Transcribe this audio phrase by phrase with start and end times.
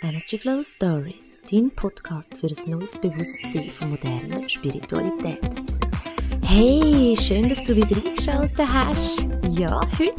[0.00, 5.40] Energy Flow Stories, dein Podcast für ein neues Bewusstsein von moderner Spiritualität.
[6.44, 9.26] Hey, schön, dass du wieder eingeschaltet hast.
[9.50, 10.14] Ja, heute,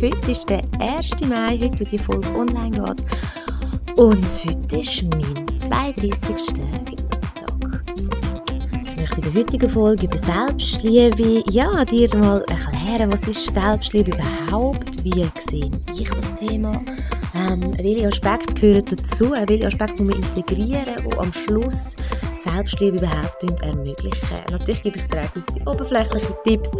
[0.00, 1.20] heute ist der 1.
[1.28, 3.98] Mai, heute, wo die Folge online geht.
[3.98, 6.54] Und heute ist mein 32.
[6.86, 7.48] Geburtstag.
[8.86, 14.12] Ich möchte in der heutigen Folge über Selbstliebe, ja, dir mal erklären, was ist Selbstliebe
[14.12, 16.82] überhaupt, wie sehe ich das Thema
[17.38, 21.96] ähm, welche Aspekte gehören dazu, welche Aspekte muss man integrieren, die am Schluss
[22.34, 24.38] Selbstliebe überhaupt ermöglichen.
[24.50, 26.70] Natürlich gebe ich dir auch gewisse oberflächliche Tipps,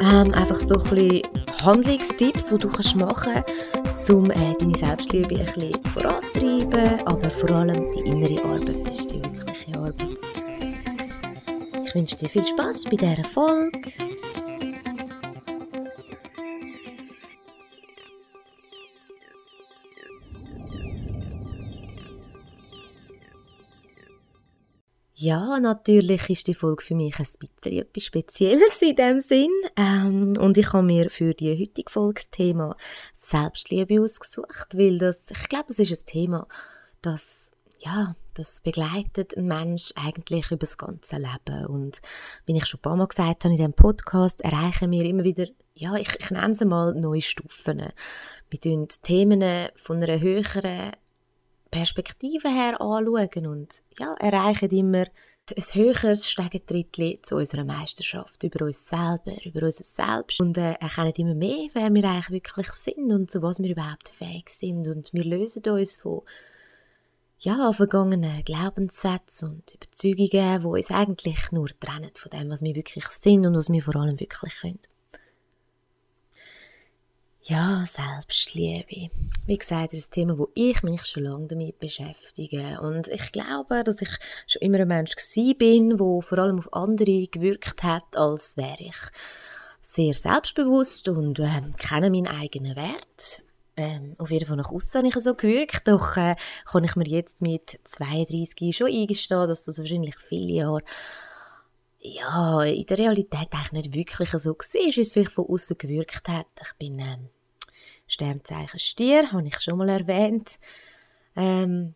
[0.00, 1.22] ähm, einfach so ein bisschen
[1.62, 3.42] Handlungstipps, die du kannst machen
[3.84, 9.10] kannst, um äh, deine Selbstliebe ein bisschen vorantreiben, aber vor allem die innere Arbeit ist
[9.10, 9.94] die wirkliche Arbeit.
[11.86, 13.92] Ich wünsche dir viel Spaß bei dieser Folge.
[25.22, 29.50] Ja, natürlich ist die Folge für mich ein bisschen etwas Spezielles in dem Sinn.
[29.76, 32.74] Ähm, und ich habe mir für die heutige Folge das Thema
[33.18, 36.48] Selbstliebe ausgesucht, weil das, ich glaube, das ist ein Thema,
[37.02, 41.66] das, ja, das begleitet einen Mensch eigentlich über das ganze Leben.
[41.66, 42.00] Und
[42.46, 45.48] wie ich schon ein paar Mal gesagt habe in diesem Podcast, erreichen wir immer wieder,
[45.74, 47.92] ja, ich, ich nenne sie mal neue Stufen.
[48.48, 50.92] Wir tun Themen von einer höheren
[51.70, 55.06] Perspektive her anschauen und ja, erreichen immer
[55.56, 60.40] ein höheres Stegentrittli zu unserer Meisterschaft, über uns selber, über unser Selbst.
[60.40, 64.10] Und äh, erkennen immer mehr, wer wir eigentlich wirklich sind und zu was wir überhaupt
[64.10, 64.86] fähig sind.
[64.86, 66.22] Und wir lösen uns von
[67.40, 73.06] ja, vergangenen Glaubenssätzen und Überzeugungen, die uns eigentlich nur trennen von dem, was wir wirklich
[73.06, 74.78] sind und was wir vor allem wirklich können.
[77.42, 79.10] Ja, Selbstliebe.
[79.46, 82.78] Wie gesagt, das ist ein Thema, wo ich mich schon lange damit beschäftige.
[82.82, 84.10] Und ich glaube, dass ich
[84.46, 85.14] schon immer ein Mensch
[85.56, 88.96] bin, der vor allem auf andere gewirkt hat, als wäre ich
[89.80, 93.42] sehr selbstbewusst und äh, kenne meinen eigenen Wert.
[93.74, 96.36] Ähm, auf jeden Fall nach außen habe ich so gewirkt, doch äh,
[96.70, 100.82] kann ich mir jetzt mit 32 schon eingestehen, dass das wahrscheinlich viele Jahre
[102.00, 106.28] ja, in der Realität eigentlich nicht wirklich so war, wie es vielleicht von außen gewirkt
[106.28, 106.46] hat.
[106.62, 107.28] Ich bin ähm,
[108.06, 110.58] Sternzeichen Stier, habe ich schon mal erwähnt.
[111.36, 111.94] Ähm,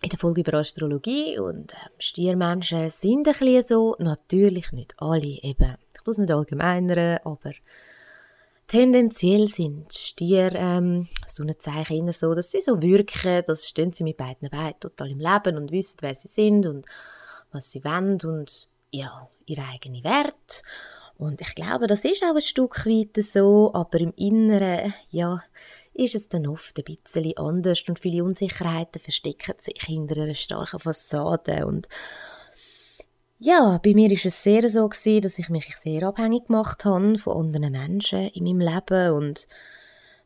[0.00, 5.42] in der Folge über Astrologie und ähm, Stiermenschen sind ein bisschen so, natürlich nicht alle
[5.42, 5.76] eben.
[5.94, 7.52] Ich tue es nicht allgemeinern, aber
[8.66, 14.16] tendenziell sind Stier ähm, Sonnenzeichen immer so, dass sie so wirken, dass stehen sie mit
[14.16, 16.86] beiden Beinen total im Leben und wissen, wer sie sind und
[17.50, 20.62] was sie wollen und ja, ihre eigenen Wert.
[21.16, 25.42] Und ich glaube, das ist auch ein Stück weit so, aber im Inneren, ja,
[25.92, 30.78] ist es dann oft ein bisschen anders und viele Unsicherheiten verstecken sich hinter einer starken
[30.78, 31.88] Fassade und
[33.40, 37.18] ja, bei mir ist es sehr so gewesen, dass ich mich sehr abhängig gemacht habe
[37.18, 39.46] von anderen Menschen in meinem Leben und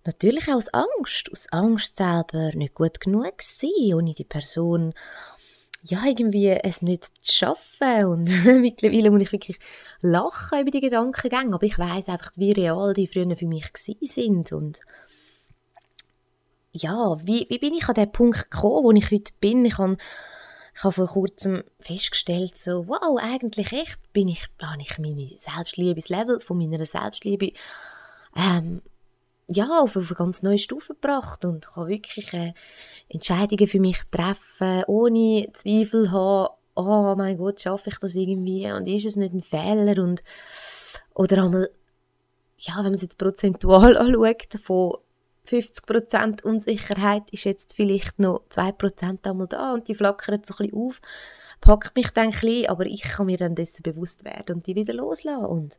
[0.04, 4.94] natürlich auch aus Angst, aus Angst selber nicht gut genug zu sein, ohne die Person
[5.82, 8.04] ja, irgendwie es nicht zu schaffen.
[8.04, 9.58] Und mittlerweile muss ich wirklich
[10.00, 11.54] lachen über die Gedankengänge.
[11.54, 14.52] Aber ich weiß einfach, wie real die früher für mich sind.
[14.52, 14.80] Und
[16.72, 19.64] ja, wie, wie bin ich an den Punkt gekommen, wo ich heute bin?
[19.64, 19.96] Ich habe,
[20.74, 26.40] ich habe vor kurzem festgestellt, so, wow, eigentlich echt bin ich, habe ich meine Selbstliebeslevel
[26.40, 27.52] von meiner Selbstliebe
[28.36, 28.82] ähm,
[29.48, 32.54] ja, auf eine ganz neue Stufe gebracht und kann wirklich äh,
[33.08, 38.88] Entscheidungen für mich treffen, ohne Zweifel haben, oh mein Gott, schaffe ich das irgendwie und
[38.88, 40.22] ist es nicht ein Fehler und
[41.14, 41.70] oder einmal,
[42.58, 44.94] ja, wenn man es jetzt prozentual anschaut, von
[45.46, 50.78] 50% Unsicherheit ist jetzt vielleicht noch 2% einmal da und die flackern so ein bisschen
[50.78, 51.00] auf,
[51.60, 54.76] packt mich dann ein bisschen, aber ich kann mir dann dessen bewusst werden und die
[54.76, 55.78] wieder loslassen und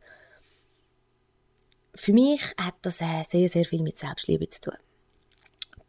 [1.94, 4.78] für mich hat das äh, sehr, sehr viel mit Selbstliebe zu tun.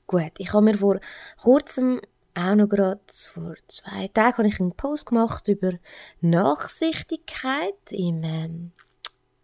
[0.08, 1.00] Gut, ich habe mir vor
[1.42, 2.00] kurzem
[2.36, 3.00] auch noch gerade
[3.34, 5.72] vor zwei Tagen habe ich einen Post gemacht über
[6.20, 8.72] Nachsichtigkeit im, ähm,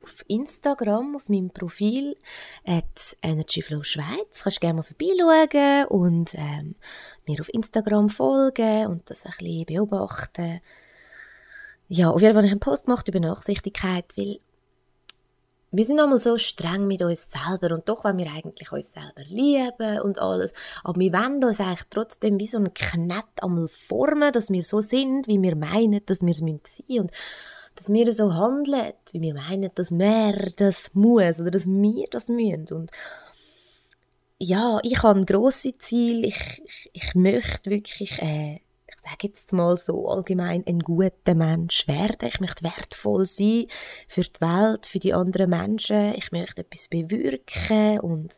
[0.03, 2.17] auf Instagram, auf meinem Profil
[2.65, 4.43] at Energyflow Schweiz.
[4.43, 6.75] Kannst gerne mal vorbeischauen und ähm,
[7.25, 10.59] mir auf Instagram folgen und das ein bisschen beobachten.
[11.87, 14.39] Ja, auf jeden Fall habe ich einen Post gemacht über Nachsichtigkeit, weil
[15.71, 19.23] wir sind einmal so streng mit uns selber und doch wollen wir eigentlich uns selber
[19.27, 20.53] lieben und alles,
[20.83, 24.81] aber wir wollen uns eigentlich trotzdem wie so ein Knett einmal formen, dass wir so
[24.81, 26.99] sind, wie wir meinen, dass wir es sein müssen.
[26.99, 27.11] Und
[27.75, 32.27] dass wir so handeln, wie wir meinen, dass wir das muss oder dass wir das
[32.27, 32.67] müssen.
[32.71, 32.91] Und
[34.37, 36.25] ja, ich habe ein grosses Ziel.
[36.25, 38.59] Ich, ich, ich möchte wirklich, äh,
[39.03, 42.27] sage jetzt mal so allgemein, ein guter Mensch werden.
[42.27, 43.67] Ich möchte wertvoll sein
[44.07, 46.13] für die Welt, für die anderen Menschen.
[46.15, 48.37] Ich möchte etwas bewirken und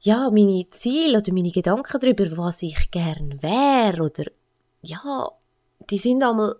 [0.00, 4.30] ja, meine Ziele oder meine Gedanken darüber, was ich gern wäre oder
[4.82, 5.30] ja,
[5.90, 6.56] die sind einmal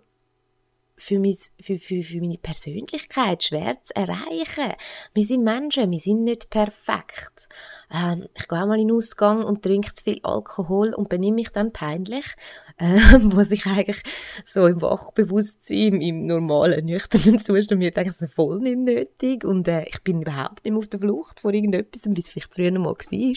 [0.99, 4.73] für, mein, für, für, für meine Persönlichkeit schwer zu erreichen.
[5.13, 7.47] Wir sind Menschen, wir sind nicht perfekt.
[7.91, 11.35] Ähm, ich gehe auch mal in den Ausgang und trinke zu viel Alkohol und benehme
[11.35, 12.25] mich dann peinlich,
[12.79, 14.03] ähm, was ich eigentlich
[14.45, 19.85] so im Wachbewusstsein, im normalen, nüchternen Zustand mir denke, ist voll nicht nötig und äh,
[19.85, 23.33] ich bin überhaupt nicht auf der Flucht vor irgendetwas, es vielleicht früher mal war.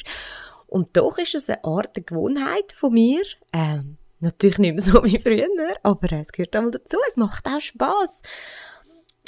[0.67, 3.23] Und doch ist es eine Art der Gewohnheit von mir,
[3.53, 5.49] ähm, Natürlich nicht mehr so wie früher,
[5.83, 6.97] aber es gehört einmal dazu.
[7.09, 8.23] Es macht auch Spaß.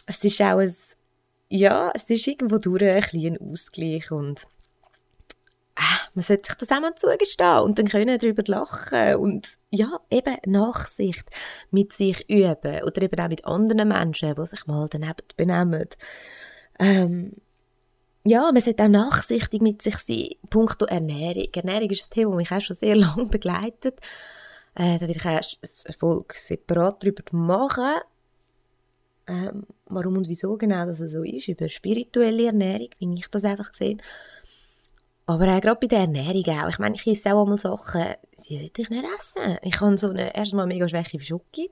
[0.07, 0.73] Es ist auch ein,
[1.49, 4.45] ja, es ist irgendwo durch ein kleiner Ausgleich und
[5.75, 9.99] ah, man sollte sich das auch mal zugestehen und dann können darüber lachen und ja,
[10.11, 11.25] eben Nachsicht
[11.73, 15.89] mit sich üben oder eben auch mit anderen Menschen, die sich mal daneben benehmen.
[16.79, 17.33] Ähm,
[18.25, 20.29] ja, man sollte auch nachsichtig mit sich sein.
[20.51, 21.49] Punkto Ernährung.
[21.53, 23.99] Ernährung ist ein Thema, das mich auch schon sehr lange begleitet.
[24.75, 28.01] Äh, da werde ich auch eine Folge separat darüber machen,
[29.27, 33.73] ähm, warum und wieso genau das so ist, über spirituelle Ernährung, wie ich das einfach
[33.73, 33.97] sehe.
[35.27, 36.69] Aber auch gerade bei der Ernährung auch.
[36.69, 38.15] Ich meine, ich esse auch einmal Sachen,
[38.47, 39.59] die will ich nicht essen.
[39.63, 41.71] Ich habe so eine, erstmal mega schwäche für Schoki.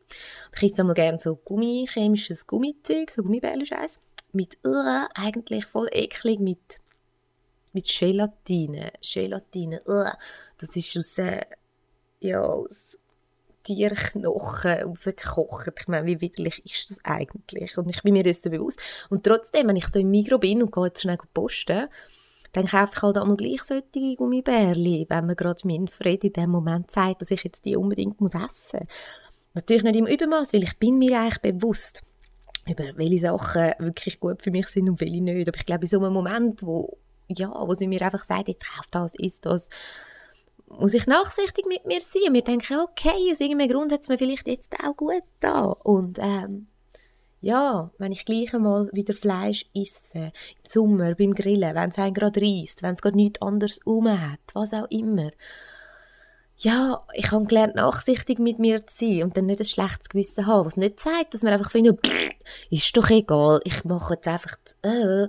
[0.57, 4.01] Ich esse einmal gerne so Gummi, chemisches Gummizeug, so Gummibärli-Scheiß.
[4.33, 6.79] Mit, uh, eigentlich voll eklig, mit,
[7.75, 8.93] mit Gelatine.
[9.03, 10.17] Gelatine, uh,
[10.57, 11.43] das ist aus, äh,
[12.23, 12.99] ja, aus
[13.65, 15.73] Tierknochen rausgekocht.
[15.79, 17.79] Ich meine, wie widerlich ist das eigentlich?
[17.79, 18.81] Und ich bin mir dessen bewusst.
[19.09, 21.89] Und trotzdem, wenn ich so im Mikro bin und gehe jetzt schnell posten,
[22.53, 26.51] dann kaufe ich halt einmal gleich solche Gummibärli, wenn mir gerade mein Fred in dem
[26.51, 28.89] Moment sagt, dass ich jetzt die unbedingt muss essen muss.
[29.55, 32.03] Natürlich nicht im Übermaß, weil ich bin mir eigentlich bewusst,
[32.67, 35.49] über welche Sachen wirklich gut für mich sind und welche nicht.
[35.49, 36.99] Aber ich glaube, in so einem Moment, wo,
[37.29, 39.69] ja, wo sie mir einfach sagt, jetzt kauf das, isst das,
[40.79, 42.29] muss ich nachsichtig mit mir sein.
[42.29, 45.63] Und wir denken, okay, aus irgendeinem Grund hat es mir vielleicht jetzt auch gut da.
[45.65, 46.67] Und ähm,
[47.41, 50.33] ja, wenn ich gleich einmal wieder Fleisch esse, im
[50.65, 54.41] Sommer, beim Grillen, wenn es einen gerade reisst, wenn es gerade nichts anderes herum hat,
[54.55, 55.31] was auch immer.
[56.57, 60.47] Ja, ich habe gelernt, nachsichtig mit mir zu sein und dann nicht ein schlechtes Gewissen
[60.47, 61.99] haben, was nicht sagt, dass man einfach findet,
[62.71, 65.25] ist doch egal, ich mache jetzt einfach, äh,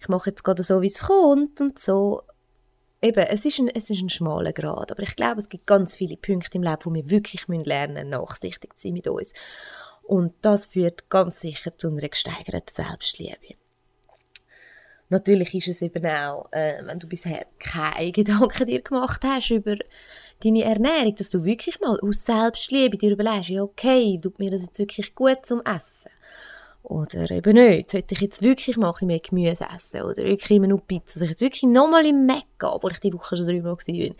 [0.00, 2.22] ich mache jetzt gerade so, wie es kommt und so
[3.02, 5.94] eben, es ist, ein, es ist ein schmaler Grad, aber ich glaube, es gibt ganz
[5.94, 9.32] viele Punkte im Leben, wo wir wirklich lernen müssen, nachsichtig zu sein mit uns.
[10.02, 13.56] Und das führt ganz sicher zu einer gesteigerten Selbstliebe.
[15.08, 19.76] Natürlich ist es eben auch, äh, wenn du bisher keine Gedanken dir gemacht hast über
[20.42, 24.62] deine Ernährung, dass du wirklich mal aus Selbstliebe dir überlegst, ja okay, tut mir das
[24.62, 26.10] jetzt wirklich gut zum Essen?
[26.88, 27.90] Oder eben nicht.
[27.90, 30.02] Sollte ich jetzt wirklich mal ein mehr Gemüse essen?
[30.02, 31.18] Oder wirklich immer nur Pizza?
[31.18, 34.14] Soll ich jetzt wirklich nochmal im Mac gehen, obwohl ich die Woche schon dreimal war?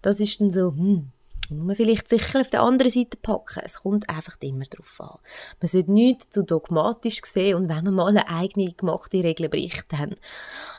[0.00, 1.12] Das ist dann so, hm,
[1.50, 3.60] muss man vielleicht sicher auf der anderen Seite packen.
[3.62, 5.18] Es kommt einfach immer darauf an.
[5.60, 9.84] Man sollte nichts zu dogmatisch sehen und wenn man mal eine eigene gemachte Regel bricht,
[9.90, 10.16] dann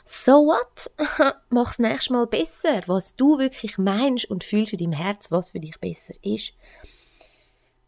[0.04, 0.90] so what?
[1.50, 2.82] Mach es nächstes Mal besser.
[2.86, 6.52] Was du wirklich meinst und fühlst in deinem Herz, was für dich besser ist.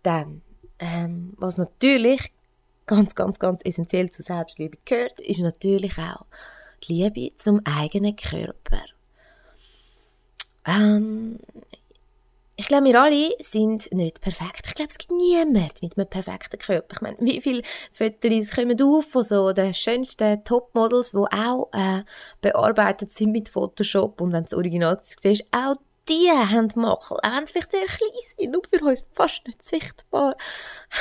[0.05, 0.43] Dann,
[0.79, 2.33] ähm, was natürlich
[2.91, 6.27] ganz, ganz, ganz essentiell zur Selbstliebe gehört, ist natürlich auch
[6.83, 8.83] die Liebe zum eigenen Körper.
[10.67, 11.39] Ähm,
[12.57, 14.67] ich glaube, wir alle sind nicht perfekt.
[14.67, 16.95] Ich glaube, es gibt niemanden mit einem perfekten Körper.
[16.95, 22.03] Ich meine, wie viele Fotos kommen auf von so den schönsten Topmodels, die auch äh,
[22.41, 25.77] bearbeitet sind mit Photoshop und wenn das Original siehst, auch
[26.11, 29.63] die haben Makel, auch wenn sie vielleicht sehr klein sind und für uns fast nicht
[29.63, 30.35] sichtbar.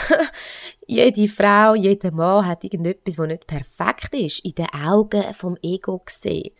[0.88, 6.00] Jede Frau, jeder Mann hat irgendetwas, das nicht perfekt ist, in den Augen vom Ego
[6.00, 6.51] gesehen.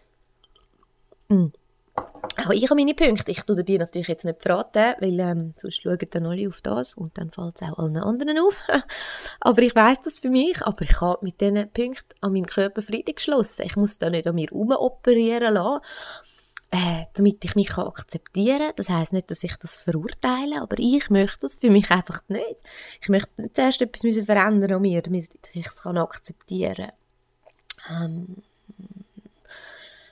[1.29, 1.53] Mhm.
[2.46, 3.32] Auch ich habe meine Punkte.
[3.32, 6.94] Ich tue dir natürlich jetzt nicht verraten, weil ähm, sonst schauen dann alle auf das
[6.94, 8.56] und dann fällt es auch allen anderen auf.
[9.41, 12.82] aber ich weiß das für mich, aber ich habe mit diesen Punkten an meinem Körper
[12.82, 13.63] Frieden geschlossen.
[13.65, 15.82] Ich muss da nicht an mir operieren lassen
[16.72, 18.74] äh, damit ich mich akzeptieren kann.
[18.76, 22.62] Das heißt nicht, dass ich das verurteile, aber ich möchte das für mich einfach nicht.
[23.02, 26.92] Ich möchte nicht zuerst etwas müssen verändern an mir, damit ich es akzeptieren
[27.88, 28.04] kann.
[28.04, 28.44] Ähm,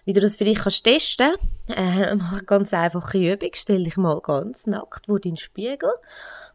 [0.05, 1.33] wie du das vielleicht kannst testen
[1.67, 3.51] äh, mach eine ganz einfache Übung.
[3.53, 5.91] Stell dich mal ganz nackt vor deinen Spiegel.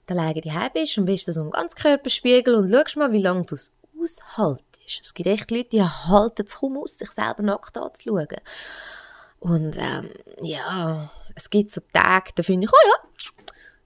[0.06, 3.44] Dann lege dich heim bist und bist so einen Ganzkörperspiegel und schaust mal, wie lange
[3.44, 5.00] du es aushaltest.
[5.02, 8.26] Es gibt echt Leute, die halten es kaum aus, sich selber nackt anzuschauen.
[9.42, 13.10] Und ähm, ja, es gibt so Tage, da finde ich, oh ja,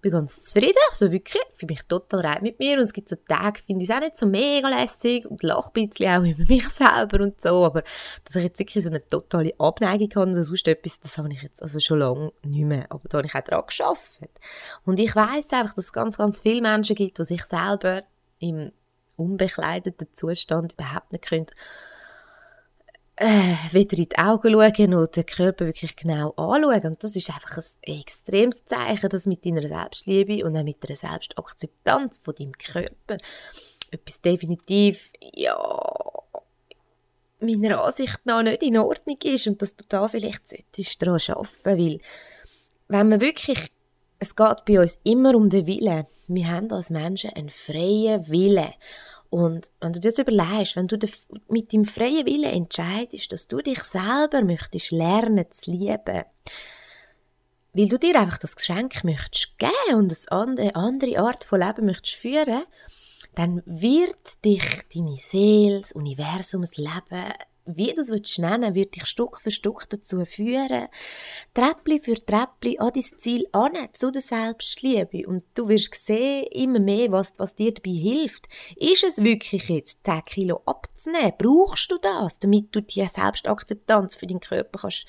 [0.03, 2.77] bin ganz zufrieden, also wirklich, fühle mich total rein mit mir.
[2.77, 5.71] Und es gibt so Tage, finde ich es auch nicht so mega lässig und lache
[5.75, 7.85] ein bisschen auch über mich selber und so, aber
[8.25, 11.43] dass ich jetzt wirklich so eine totale Abneigung habe oder sonst etwas, das habe ich
[11.43, 14.39] jetzt also schon lange nicht mehr, aber da habe ich auch daran gearbeitet.
[14.85, 18.03] Und ich weiß einfach, dass es ganz, ganz viele Menschen gibt, die sich selber
[18.41, 18.73] im
[19.17, 21.47] unbekleideten Zustand überhaupt nicht können
[23.17, 26.87] äh, wieder in die Augen schauen und den Körper wirklich genau anschauen.
[26.87, 30.97] Und das ist einfach ein extremes Zeichen, dass mit deiner Selbstliebe und auch mit der
[30.97, 33.17] Selbstakzeptanz von deinem Körper
[33.91, 35.57] etwas definitiv, ja,
[37.41, 41.51] meiner Ansicht nach nicht in Ordnung ist und dass du da vielleicht solltest daran arbeiten
[41.65, 42.01] weil
[42.89, 43.73] wenn man wirklich,
[44.19, 46.07] es geht bei uns immer um den Willen.
[46.29, 48.73] Wir haben als Menschen einen freien Willen.
[49.37, 50.99] Und wenn du dir das überlegst, wenn du
[51.51, 56.25] mit deinem freien Willen entscheidest, dass du dich selber möchtest lernen zu lieben,
[57.75, 62.17] weil du dir einfach das Geschenk möchtest geben und eine andere Art von Leben möchtest
[62.17, 62.63] führen,
[63.35, 64.65] dann wird dich
[64.95, 67.35] deine Seele, das Universum, das Leben
[67.67, 70.89] wie du es nennen wird dich Stück für Stück dazu führen,
[71.55, 75.27] Treppli für Treppli an dein Ziel an, zu der Selbstliebe.
[75.27, 78.49] Und du wirst sehen, immer mehr, was, was dir dabei hilft.
[78.77, 81.33] Ist es wirklich jetzt 10 Kilo abzunehmen?
[81.39, 85.07] Brauchst du das, damit du die Selbstakzeptanz für deinen Körper kannst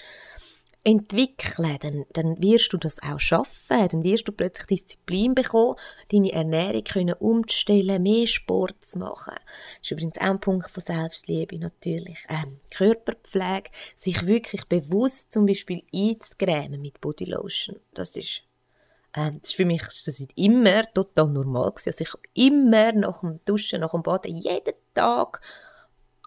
[0.88, 3.88] entwickeln, dann, dann wirst du das auch schaffen.
[3.89, 5.75] Dann wirst du plötzlich Disziplin bekommen,
[6.12, 9.36] deine Ernährung können umzustellen, mehr Sport zu machen.
[9.36, 12.25] Das ist übrigens auch ein Punkt von Selbstliebe natürlich.
[12.29, 17.79] Ähm, Körperpflege, sich wirklich bewusst zum Beispiel einzugrämen mit Bodylotion.
[17.94, 18.44] Das ist
[19.13, 21.89] ähm, das ist für mich das ist immer total normal gewesen.
[21.89, 25.41] Also ich habe immer nach dem Duschen, nach dem Baden, jeden Tag,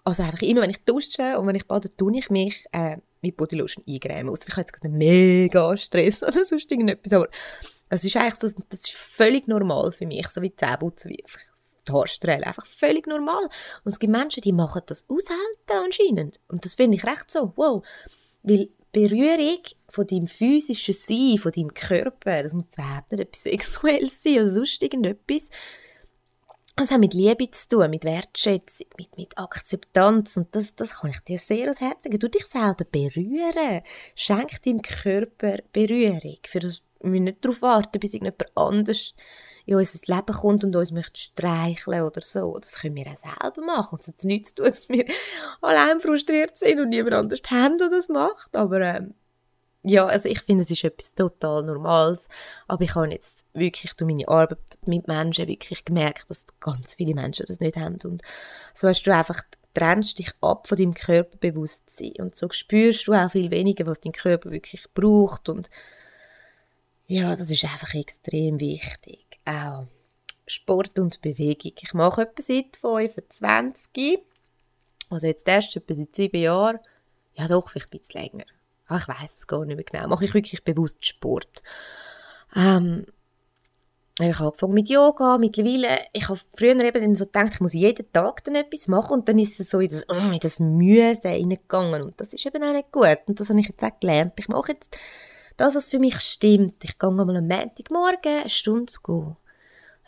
[0.03, 3.37] also einfach immer, wenn ich dusche und wenn ich bade, tue ich mich äh, mit
[3.37, 4.29] Bodylotion eingrämen.
[4.29, 7.13] Ausser ich habe jetzt einen mega Stress oder sonst irgendetwas.
[7.13, 7.29] Aber
[7.89, 11.23] es ist eigentlich so, das ist völlig normal für mich, so wie Zähneputzen, wie
[11.89, 12.43] Haarstrählen.
[12.43, 13.43] Einfach völlig normal.
[13.83, 16.39] Und es gibt Menschen, die machen das aushalten anscheinend.
[16.47, 17.85] Und das finde ich recht so, wow.
[18.43, 24.21] Weil Berührung von deinem physischen Sein, von deinem Körper, das muss überhaupt nicht etwas Sexuelles
[24.21, 25.49] sein oder sonst irgendetwas,
[26.81, 30.37] das hat mit Liebe zu tun, mit Wertschätzung, mit, mit Akzeptanz.
[30.37, 32.19] Und das, das kann ich dir sehr ans Herz legen.
[32.19, 33.81] Du dich selber berühren.
[34.15, 36.37] Schenk deinem Körper Berührung.
[36.47, 39.13] Für das wir müssen nicht darauf warten, bis irgendjemand anders
[39.65, 42.57] in unser Leben kommt und uns möchte streicheln oder so.
[42.59, 43.95] Das können wir auch selber machen.
[43.95, 45.05] Und es hat nichts zu tun, dass wir
[45.61, 48.55] allein frustriert sind und niemand anders haben, der das macht.
[48.55, 49.13] Aber ähm,
[49.83, 52.27] ja, also ich finde, es ist etwas total Normales.
[52.67, 57.15] Aber ich habe jetzt wirklich durch meine Arbeit mit Menschen wirklich gemerkt, dass ganz viele
[57.15, 57.97] Menschen das nicht haben.
[58.03, 58.21] Und
[58.73, 59.41] so hast du einfach
[59.73, 64.11] trennst dich ab von deinem Körperbewusstsein und so spürst du auch viel weniger, was dein
[64.11, 65.69] Körper wirklich braucht und
[67.07, 69.25] ja, das ist einfach extrem wichtig.
[69.45, 69.85] Auch
[70.47, 71.73] Sport und Bewegung.
[71.81, 74.19] Ich mache etwa seit 25,
[75.09, 76.79] also jetzt erst etwa seit sieben Jahren,
[77.33, 78.45] ja doch, vielleicht ein bisschen länger.
[78.91, 80.07] Ach, ich weiß es gar nicht mehr genau.
[80.07, 81.63] Mache ich wirklich bewusst Sport.
[82.55, 83.05] Ähm,
[84.19, 88.11] ich habe angefangen mit Yoga, mittlerweile, ich habe früher eben so gedacht, ich muss jeden
[88.11, 91.17] Tag dann etwas machen und dann ist es so in das, oh, in das Mühe
[91.23, 94.33] reingegangen und das ist eben auch nicht gut und das habe ich jetzt auch gelernt.
[94.37, 94.97] Ich mache jetzt
[95.55, 96.83] das, was für mich stimmt.
[96.83, 99.37] Ich gehe einmal am Montagmorgen eine Stunde gehen.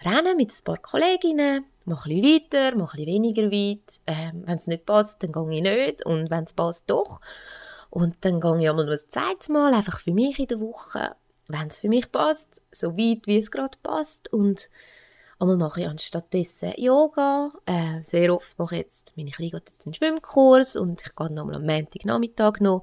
[0.04, 4.02] rennen mit ein paar Kolleginnen, mache ein bisschen weiter, mache ein bisschen weniger weit.
[4.06, 7.22] Ähm, wenn es nicht passt, dann gehe ich nicht und wenn es passt, doch.
[7.94, 11.16] Und dann gehe ich einmal nur ein zweites Mal, einfach für mich in der Woche
[11.48, 14.32] wenn es für mich passt, so weit wie es gerade passt.
[14.32, 14.70] Und
[15.40, 17.52] einmal mache ich anstattdessen Yoga.
[17.66, 21.32] Äh, sehr oft mache ich jetzt, meine Kleine geht jetzt einen Schwimmkurs und ich gehe
[21.32, 22.82] nochmal am Montagnachmittag noch,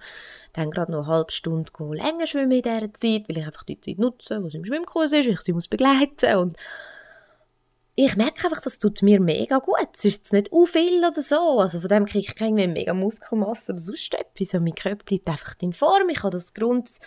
[0.52, 3.80] dann gerade noch eine halbe Stunde länger schwimmen in dieser Zeit, weil ich einfach die
[3.80, 6.56] Zeit nutze, wo sie im Schwimmkurs ist, ich sie muss begleiten und
[7.94, 9.88] ich merke einfach, das tut mir mega gut.
[9.94, 11.60] Es ist jetzt nicht u viel oder so.
[11.60, 14.54] Also von dem kriege ich keine mega Muskelmasse oder sonst etwas.
[14.54, 16.08] Und mein Körper bleibt einfach in Form.
[16.08, 16.98] Ich habe das Grund,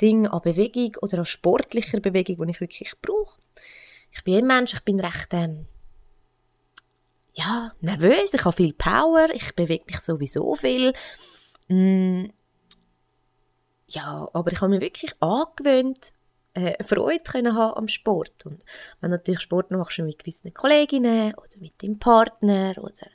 [0.00, 3.40] Ding an Bewegung oder an sportlicher Bewegung, die ich wirklich brauche.
[4.10, 5.66] Ich bin ein Mensch, ich bin recht ähm,
[7.34, 10.92] ja, nervös, ich habe viel Power, ich bewege mich sowieso viel.
[11.68, 12.26] Mm,
[13.86, 16.12] ja, aber ich habe mir wirklich angewöhnt,
[16.54, 18.46] äh, Freude können haben am Sport.
[18.46, 18.64] Und
[19.00, 23.06] wenn du natürlich Sport machst mit gewissen Kolleginnen oder mit deinem Partner oder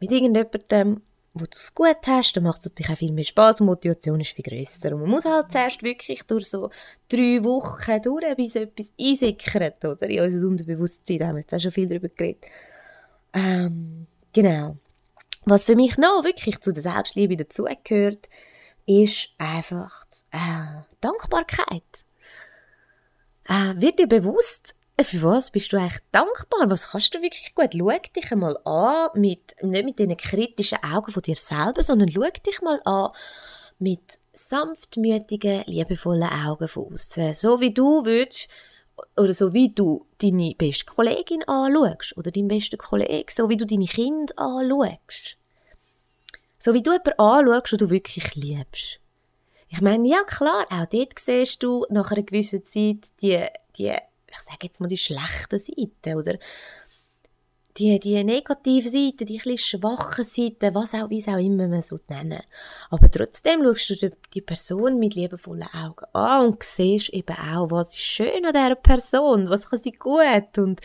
[0.00, 1.02] mit irgendjemandem,
[1.38, 4.20] wo du es gut hast, dann macht es natürlich auch viel mehr Spaß und Motivation
[4.20, 4.92] ist viel grösser.
[4.92, 6.70] Und man muss halt zuerst wirklich durch so
[7.08, 10.08] drei Wochen durch, bis etwas einsickert, oder?
[10.08, 12.44] In unser Unterbewusstsein, da haben wir jetzt auch schon viel darüber geredet.
[13.34, 14.76] Ähm, genau.
[15.44, 18.28] Was für mich noch wirklich zu der Selbstliebe dazugehört,
[18.86, 22.05] ist einfach äh, Dankbarkeit.
[23.48, 26.70] Äh, wird dir bewusst, für was bist du eigentlich dankbar?
[26.70, 27.74] Was kannst du wirklich gut?
[27.76, 32.22] Schau dich einmal an, mit, nicht mit diesen kritischen Augen von dir selber, sondern schau
[32.22, 33.10] dich mal an
[33.78, 37.34] mit sanftmütigen, liebevollen Augen von außen.
[37.34, 38.48] So wie du würdest,
[39.16, 43.66] oder so wie du deine beste Kollegin anschaust, oder deinen besten Kollegen, so wie du
[43.66, 45.36] deine Kinder anschaust.
[46.58, 48.98] So wie du jemanden anschaust, den du wirklich liebst.
[49.68, 53.44] Ich meine, ja klar, auch dort siehst du nach einer gewissen Zeit die,
[53.76, 53.92] die
[54.28, 56.38] ich sage jetzt mal die schlechten Seiten, oder
[57.78, 61.82] die, die negative Seite, die etwas schwache Seite, was auch, wie es auch immer man
[61.82, 62.40] so nennen.
[62.90, 67.94] Aber trotzdem schaust du die Person mit liebevollen Augen an und siehst eben auch, was
[67.94, 70.80] ist schön an dieser Person, was kann sie gut und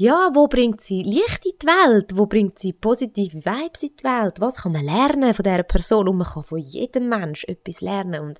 [0.00, 2.16] ja, wo bringt sie Licht in die Welt?
[2.16, 4.40] Wo bringt sie positive Vibes in die Welt?
[4.40, 6.06] Was kann man lernen von dieser Person?
[6.06, 8.20] Und man kann von jedem Mensch etwas lernen.
[8.20, 8.38] Und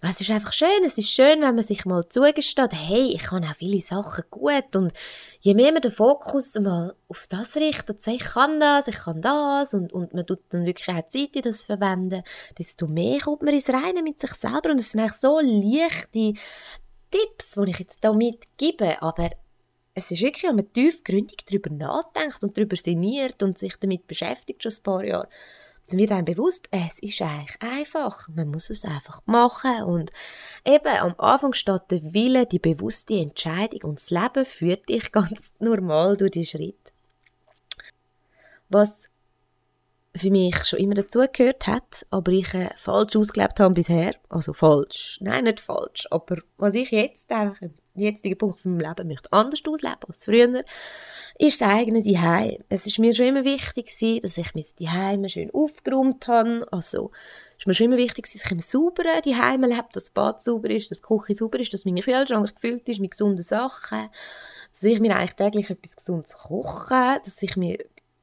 [0.00, 3.44] es ist einfach schön, es ist schön, wenn man sich mal zugesteht, hey, ich kann
[3.44, 4.92] auch viele Sachen gut und
[5.38, 9.74] je mehr man den Fokus mal auf das richtet, ich kann das, ich kann das
[9.74, 12.24] und, und man tut dann wirklich auch Zeit in das verwenden,
[12.58, 16.32] desto mehr kommt man ins Reine mit sich selber und es sind eigentlich so leichte
[17.12, 19.30] Tipps, die ich jetzt da mitgebe, aber
[19.94, 24.62] es ist wirklich, wenn man tiefgründig darüber nachdenkt und darüber sinniert und sich damit beschäftigt
[24.62, 25.28] schon ein paar Jahre,
[25.88, 28.28] dann wird einem bewusst, es ist eigentlich einfach.
[28.28, 29.82] Man muss es einfach machen.
[29.82, 30.12] Und
[30.64, 35.52] eben am Anfang steht der Wille, die bewusste Entscheidung und das Leben führt dich ganz
[35.58, 36.92] normal durch die Schritt.
[38.68, 39.08] Was
[40.14, 44.14] für mich schon immer dazugehört hat, aber ich äh, falsch ausgelebt habe bisher.
[44.28, 45.18] Also falsch.
[45.20, 46.06] Nein, nicht falsch.
[46.10, 47.60] Aber was ich jetzt einfach
[47.94, 50.64] jetzigen Punkt meinem Leben möchte anders ausleben als früher,
[51.38, 52.58] ist das eigene Zuhause.
[52.68, 56.66] Es ist mir schon immer wichtig gewesen, dass ich mein Zuhause schön aufgeräumt habe.
[56.70, 57.10] Also,
[57.52, 60.42] es ist mir schon immer wichtig dass ich im sauberen Zuhause lebe, dass das Bad
[60.42, 64.08] sauber ist, dass die Küche sauber ist, dass mein Kühlschrank gefüllt ist mit gesunden Sachen,
[64.70, 67.78] dass ich mir eigentlich täglich etwas Gesundes koche, dass ich mir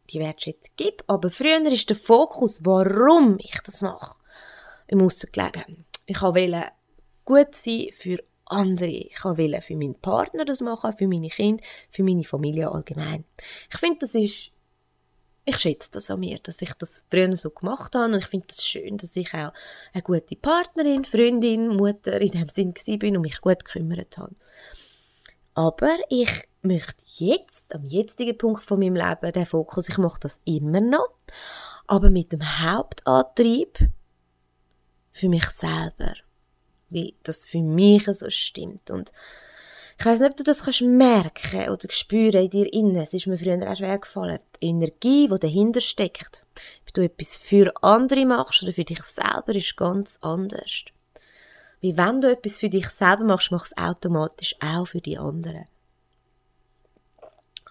[0.10, 1.04] die Wertschätzung gebe.
[1.08, 4.16] Aber früher ist der Fokus, warum ich das mache,
[4.88, 5.86] im Aussen gelegen.
[6.06, 6.72] Ich wollte
[7.26, 8.18] gut sein für
[8.50, 8.90] andere.
[8.90, 13.26] Ich wollte für meinen Partner das machen, für meine Kinder, für meine Familie allgemein.
[13.72, 14.52] Ich finde, das ist
[15.50, 18.48] ich schätze das an mir, dass ich das früher so gemacht habe und ich finde
[18.48, 19.52] das schön, dass ich auch
[19.94, 24.36] eine gute Partnerin, Freundin, Mutter in dem Sinn bin und mich gut gekümmert habe.
[25.56, 30.40] Aber ich möchte jetzt, am jetzigen Punkt von meinem Leben, den Fokus, ich mache das
[30.46, 31.10] immer noch,
[31.88, 33.80] aber mit dem Hauptantrieb
[35.12, 36.14] für mich selber
[36.90, 38.92] weil das für mich so stimmt.
[38.92, 39.12] Und
[39.98, 42.96] ich weiß nicht, ob du das kannst merken oder spüren in dir innen.
[42.96, 44.40] Es ist mir früher auch schwer gefallen.
[44.62, 46.44] Die Energie, die dahinter steckt,
[46.88, 50.86] ob du etwas für andere machst oder für dich selber, ist ganz anders.
[51.82, 55.18] Wie wenn du etwas für dich selber machst, machst du es automatisch auch für die
[55.18, 55.66] anderen.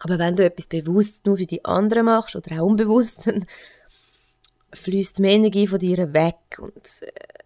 [0.01, 3.47] Aber wenn du etwas bewusst nur für die anderen machst oder auch unbewusst, dann
[4.73, 7.38] fließt mehr Energie von dir weg und äh,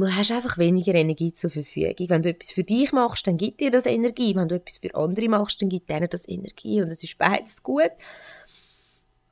[0.00, 2.08] du hast einfach weniger Energie zur Verfügung.
[2.08, 4.34] Wenn du etwas für dich machst, dann gibt dir das Energie.
[4.34, 6.80] Wenn du etwas für andere machst, dann gibt denen das Energie.
[6.80, 7.90] Und es ist beides gut.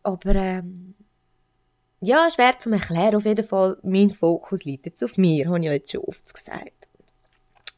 [0.02, 0.94] Aber ähm,
[2.00, 3.16] ja, schwer zu erklären.
[3.16, 6.32] Auf jeden Fall, mein Fokus liegt jetzt auf mir, habe ich ja jetzt schon oft
[6.32, 6.88] gesagt.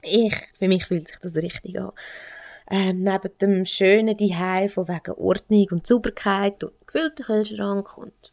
[0.03, 1.93] Ich, für mich fühlt sich das richtig an.
[2.71, 8.33] Ähm, neben dem schönen Zuhause von wegen Ordnung und Sauberkeit und gefüllten Kühlschrank und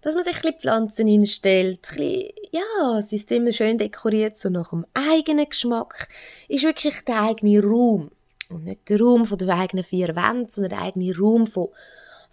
[0.00, 4.36] dass man sich ein bisschen Pflanzen hinstellt, ein bisschen, ja, es ist immer schön dekoriert,
[4.36, 6.08] so nach dem eigenen Geschmack,
[6.48, 8.10] ist wirklich der eigene Raum.
[8.48, 11.68] Und nicht der Raum von den eigenen vier Wänden, sondern der eigene Raum von,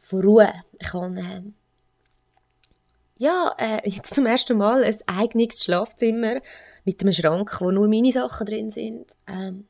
[0.01, 0.54] von Ruhe.
[0.80, 1.41] Ich habe, äh,
[3.17, 6.41] ja, äh, jetzt zum ersten Mal ein eigenes Schlafzimmer
[6.86, 9.15] mit einem Schrank, wo nur meine Sachen drin sind.
[9.28, 9.67] Ähm,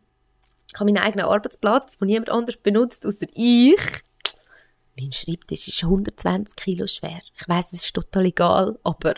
[0.72, 3.80] ich habe meinen eigenen Arbeitsplatz, den niemand anders benutzt, außer ich.
[4.98, 7.20] Mein Schreibtisch ist 120 Kilo schwer.
[7.38, 9.16] Ich weiß, es ist total egal, aber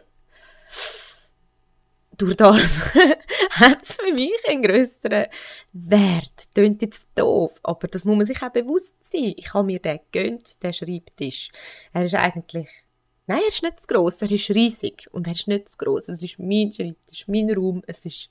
[2.18, 2.96] durch das
[3.52, 5.28] hat es für mich einen größeren
[5.74, 6.54] Wert.
[6.56, 9.34] Tönt jetzt doof, aber das muss man sich auch bewusst sein.
[9.38, 11.52] Ich habe mir den gegönnt, den Schreibtisch.
[11.94, 12.70] Er ist eigentlich,
[13.28, 16.10] nein, er ist nicht zu gross, er ist riesig und er ist nicht zu gross.
[16.10, 18.30] Es ist mein Schreibtisch, mein Raum, es ist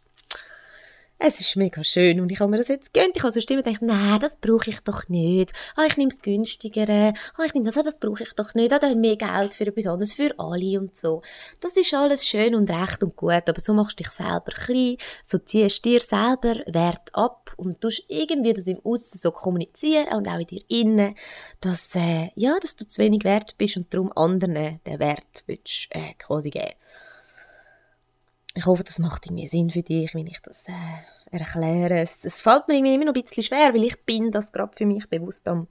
[1.19, 3.17] es ist mega schön und ich habe mir das jetzt gönnt.
[3.17, 5.53] Ich habe so Stimme gedacht, nein, das brauche ich doch nicht.
[5.75, 7.15] Ah, ich nehme es günstigere.
[7.37, 8.73] Ah, ich nehme das, ah, das brauche ich doch nicht.
[8.73, 11.23] Ah, da habe mehr Geld für etwas anderes, für alle und so.
[11.61, 14.97] Das ist alles schön und recht und gut, aber so machst du dich selber klein,
[15.25, 20.29] so ziehst dir selber Wert ab und tust irgendwie das im Aussen so kommunizieren und
[20.29, 21.15] auch in dir innen,
[21.61, 25.89] dass, äh, ja, dass du zu wenig wert bist und darum anderen den Wert willst,
[25.91, 26.75] äh, quasi geben.
[28.57, 30.73] Ich hoffe, das macht irgendwie Sinn für dich, wenn ich das äh,
[31.31, 32.01] erkläre.
[32.01, 34.87] Es, es fällt mir immer noch ein bisschen schwer, weil ich bin das gerade für
[34.87, 35.69] mich bewusst am,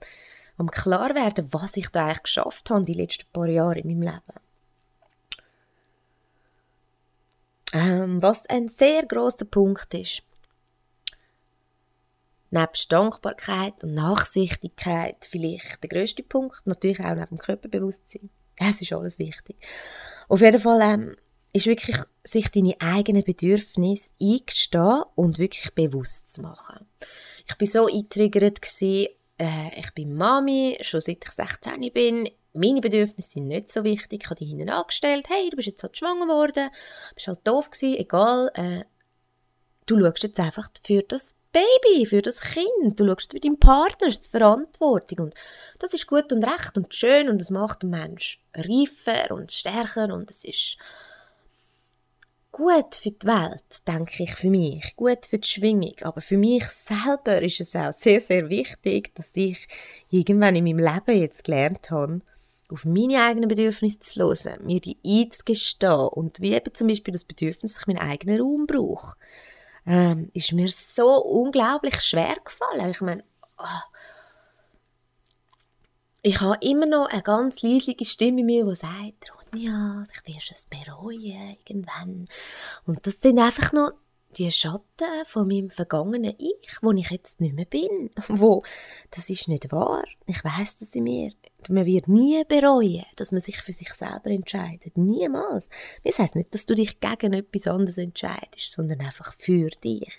[0.56, 4.02] am klar werden, was ich da eigentlich geschafft habe die letzten paar Jahre in meinem
[4.02, 4.20] Leben.
[7.72, 10.22] Ähm, was ein sehr großer Punkt ist,
[12.50, 18.30] nebst Dankbarkeit und Nachsichtigkeit vielleicht der größte Punkt, natürlich auch neben dem Körperbewusstsein.
[18.54, 19.56] Es ist alles wichtig.
[20.28, 21.16] Auf jeden Fall ähm,
[21.56, 26.86] ist wirklich, sich deine eigenen Bedürfnisse eingestehen und wirklich bewusst zu machen.
[27.48, 32.28] Ich bin so eingetriggert gewesen, äh, ich bin Mami, schon seit ich 16 bin.
[32.52, 34.22] Meine Bedürfnisse sind nicht so wichtig.
[34.22, 35.26] Ich habe die hinten angestellt.
[35.28, 36.70] Hey, du bist jetzt halt schwanger geworden,
[37.14, 38.50] bist halt doof gewesen, egal.
[38.54, 38.84] Äh,
[39.84, 42.98] du schaust jetzt einfach für das Baby, für das Kind.
[42.98, 45.26] Du schaust für deinen Partner, das ist Verantwortung.
[45.26, 45.34] Und
[45.78, 50.12] das ist gut und recht und schön und es macht den Mensch reifer und stärker
[50.12, 50.76] und es ist
[52.56, 55.94] gut für die Welt, denke ich für mich, gut für die Schwingung.
[56.00, 59.66] Aber für mich selber ist es auch sehr, sehr wichtig, dass ich
[60.08, 62.22] irgendwann in meinem Leben jetzt gelernt habe,
[62.70, 67.24] auf meine eigenen Bedürfnisse zu hören, mir die einzugestehen und wie eben zum Beispiel das
[67.24, 69.16] Bedürfnis, dass ich meinen eigenen Raum brauche
[69.86, 72.90] ähm, ist mir so unglaublich schwer gefallen.
[72.90, 73.24] Ich meine,
[73.58, 73.96] oh,
[76.22, 80.52] ich habe immer noch eine ganz leisliche Stimme in mir, die sagt, Ronja, ich wirst
[80.52, 82.28] es bereuen irgendwann.
[82.86, 83.92] Und das sind einfach noch
[84.36, 88.10] die Schatten von meinem vergangenen Ich, wo ich jetzt nicht mehr bin.
[88.28, 88.62] Wo,
[89.10, 90.04] das ist nicht wahr.
[90.26, 91.32] Ich weiß das in mir.
[91.68, 94.98] Man wird nie bereuen, dass man sich für sich selber entscheidet.
[94.98, 95.70] Niemals.
[96.04, 100.12] Das heißt nicht, dass du dich gegen etwas anderes entscheidest, sondern einfach für dich.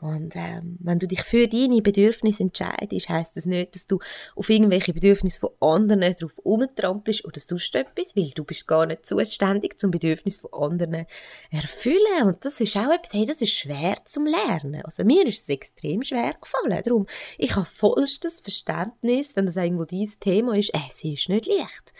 [0.00, 3.98] Und ähm, wenn du dich für deine Bedürfnisse entscheidest, heißt das nicht, dass du
[4.36, 9.06] auf irgendwelche Bedürfnisse von anderen drauf umtrampelst oder sonst etwas, weil du bist gar nicht
[9.06, 11.06] zuständig zum Bedürfnis von anderen
[11.50, 12.22] erfüllen.
[12.26, 14.82] Und das ist auch etwas, hey, das ist schwer zum Lernen.
[14.84, 16.80] Also mir ist es extrem schwer gefallen.
[16.84, 17.06] Darum,
[17.36, 21.92] ich habe vollstes Verständnis, wenn das irgendwo dein Thema ist, äh, sie ist nicht leicht.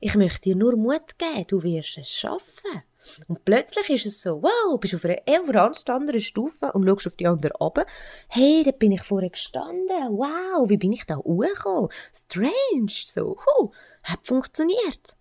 [0.00, 2.82] Ich möchte dir nur Mut geben, du wirst es schaffen.
[3.28, 7.16] Und plötzlich ist es so, wow, bist auf einer ganz anderen Stufe und schaust auf
[7.16, 7.86] die andere runter.
[8.28, 9.86] Hey, da bin ich vorher gestanden.
[9.88, 11.90] Wow, wie bin ich da hochgekommen?
[12.14, 12.92] Strange.
[13.04, 13.70] So, huh,
[14.02, 15.16] hat funktioniert.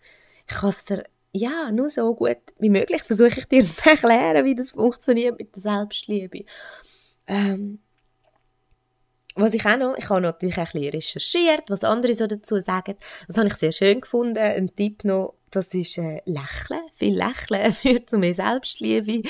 [0.48, 4.46] Ich kann es dir, ja, nur so gut wie möglich versuche ich dir zu erklären,
[4.46, 6.46] wie das funktioniert mit der Selbstliebe.
[7.28, 7.80] Ähm,
[9.36, 12.96] was ich auch noch, ich habe natürlich ein bisschen recherchiert, was andere so dazu sagen.
[13.28, 14.38] Das habe ich sehr schön gefunden.
[14.38, 16.82] Ein Tipp noch, das ist äh, Lächeln.
[16.96, 19.28] Viel Lächeln führt zu mehr Selbstliebe.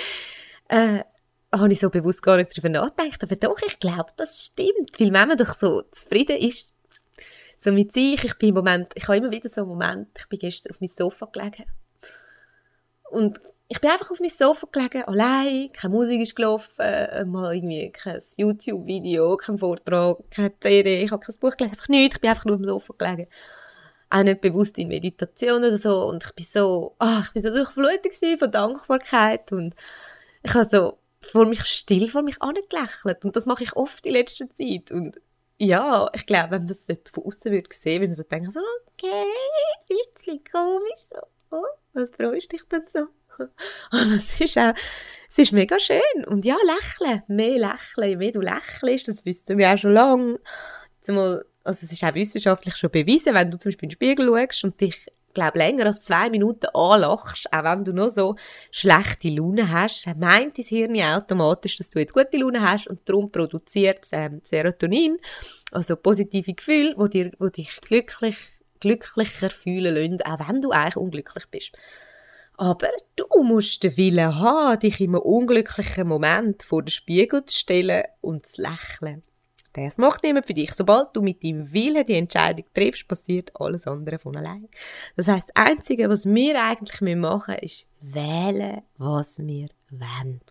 [0.67, 1.03] Äh,
[1.51, 4.99] habe ich so bewusst gar nicht darüber nachgedacht, aber doch, ich glaube, das stimmt.
[4.99, 6.71] Weil wenn man doch so zufrieden ist,
[7.59, 10.29] so mit sich, ich bin im Moment, ich habe immer wieder so einen Moment, ich
[10.29, 11.65] bin gestern auf meinem Sofa gelegen
[13.09, 16.71] und ich bin einfach auf meinem Sofa gelegen, allein, keine Musik ist gelaufen,
[17.25, 22.15] mal irgendwie kein YouTube-Video, kein Vortrag, keine CD, ich habe kein Buch gelesen, einfach nichts,
[22.15, 23.27] ich bin einfach nur auf dem Sofa gelegen
[24.09, 26.05] auch nicht bewusst in Meditation oder so.
[26.05, 29.51] Und ich bin so, oh, ich bin so durchflutet von Dankbarkeit.
[29.51, 29.75] Und
[30.43, 33.25] ich habe so vor mich still vor mich angelächelt.
[33.25, 34.91] Und das mache ich oft in letzter Zeit.
[34.91, 35.19] Und
[35.57, 38.61] ja, ich glaube, wenn das jemand von außen würde sehen, würde so denken, so,
[38.93, 39.25] okay,
[39.87, 41.19] bisschen komisch, so,
[41.51, 43.07] oh, was freust du dich denn so?
[43.91, 44.73] Aber es ist auch,
[45.29, 46.25] es ist mega schön.
[46.27, 50.39] Und ja, lächeln, mehr lächeln, je mehr du lächelst, das wissen wir auch schon lange,
[51.01, 54.27] zumal also es ist auch wissenschaftlich schon bewiesen, wenn du zum Beispiel in den Spiegel
[54.27, 58.35] schaust und dich glaube länger als zwei Minuten anlachst, auch wenn du nur so
[58.71, 63.31] schlechte Laune hast, meint dein Hirn automatisch, dass du jetzt gute Laune hast und darum
[63.31, 65.17] produziert es ähm, Serotonin,
[65.71, 68.37] also positive Gefühle, wo, dir, wo dich glücklich,
[68.79, 71.71] glücklicher fühlen lassen, auch wenn du eigentlich unglücklich bist.
[72.57, 77.57] Aber du musst den Willen haben, dich in einem unglücklichen Moment vor den Spiegel zu
[77.57, 79.23] stellen und zu lächeln.
[79.73, 80.73] Das macht niemand für dich.
[80.73, 84.67] Sobald du mit deinem Willen die Entscheidung triffst, passiert alles andere von allein.
[85.15, 90.41] Das heißt, das Einzige, was wir eigentlich machen müssen, ist wählen, was wir wollen.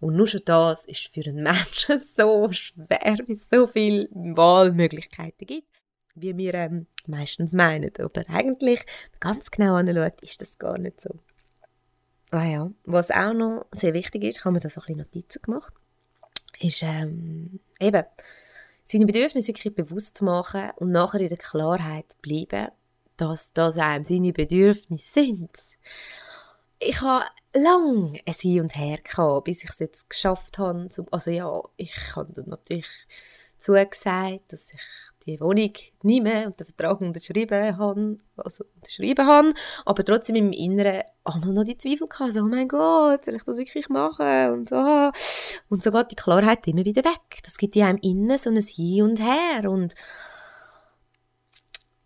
[0.00, 5.46] Und nur schon das ist für einen Menschen so schwer, wie es so viele Wahlmöglichkeiten
[5.46, 5.68] gibt,
[6.14, 7.90] wie wir ähm, meistens meinen.
[7.98, 8.84] Aber eigentlich,
[9.18, 11.10] ganz genau anschaut, ist das gar nicht so.
[12.30, 14.98] Ah ja, was auch noch sehr wichtig ist, ich habe mir da so ein bisschen
[14.98, 15.74] Notizen gemacht
[16.60, 18.04] ist ähm, eben
[18.84, 22.68] seine Bedürfnisse wirklich bewusst machen und nachher in der Klarheit bleiben,
[23.16, 25.50] dass das einem seine Bedürfnisse sind.
[26.78, 30.88] Ich habe lange ein Hin und Her gehabt, bis ich es jetzt geschafft habe.
[31.10, 32.90] Also ja, ich habe natürlich
[33.58, 34.82] zugesagt, dass ich
[35.26, 41.02] die Wohnung nehme und den Vertrag unterschrieben habe, also unterschrieben habe, aber trotzdem im Inneren
[41.24, 44.50] einmal noch die Zweifel hatte, oh mein Gott, soll ich das wirklich machen?
[44.52, 45.10] Und, oh.
[45.68, 47.40] und so geht die Klarheit immer wieder weg.
[47.42, 49.94] Das gibt ja im Innen so ein Hin und Her und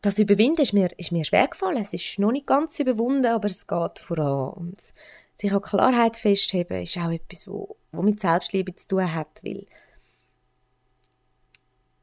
[0.01, 1.83] das Überwinden ist mir, ist mir schwer gefallen.
[1.83, 4.51] Es ist noch nicht ganz überwunden, aber es geht voran.
[4.51, 4.93] Und
[5.35, 9.67] sich auch Klarheit festheben ist auch etwas, wo mit Selbstliebe zu tun hat, weil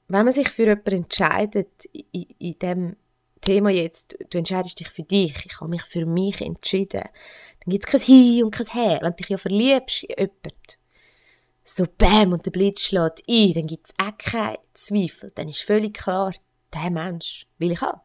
[0.07, 2.95] wenn man sich für jemanden entscheidet, in, in dem
[3.41, 7.85] Thema jetzt, du entscheidest dich für dich, ich habe mich für mich entschieden, dann gibt
[7.85, 8.99] es kein Hin und kein Her.
[9.01, 10.77] Wenn du dich ja verliebst in jemanden,
[11.63, 15.31] so bam und der Blitz schlägt ein, dann gibt es auch keinen Zweifel.
[15.33, 16.33] Dann ist völlig klar,
[16.73, 18.01] der Mensch will ich haben.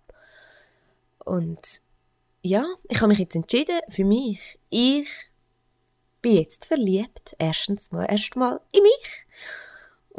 [1.25, 1.61] Und
[2.43, 4.41] ja, ich habe mich jetzt entschieden für mich.
[4.71, 5.09] Ich
[6.23, 9.27] bin jetzt verliebt, erstens mal, erstmal in mich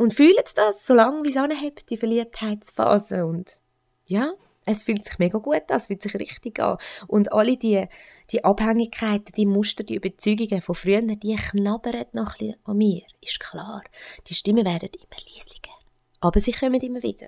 [0.01, 3.23] und fühle jetzt das, solange wie es anhebt, die Verliebtheitsphase.
[3.23, 3.61] Und
[4.05, 4.33] ja,
[4.65, 6.79] es fühlt sich mega gut an, es fühlt sich richtig an.
[7.05, 7.85] Und alle die,
[8.31, 13.03] die Abhängigkeiten, die Muster, die Überzeugungen von früher, die knabbern noch ein bisschen an mir,
[13.21, 13.83] ist klar.
[14.25, 15.77] Die Stimmen werden immer leislicher.
[16.19, 17.27] Aber sie kommen immer wieder.